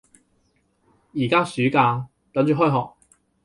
[1.13, 2.95] 而家暑假，等住開學